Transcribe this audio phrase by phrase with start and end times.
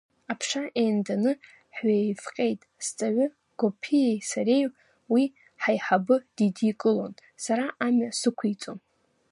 [0.31, 1.31] Аԥша еинданы
[1.75, 3.27] ҳҩеивҟьеит сҵаҩы
[3.59, 4.65] Гоԥиеи сареи
[5.11, 5.23] уи
[5.61, 8.79] ҳаиҳабы дидикылон, сара амҩа сықәиҵон…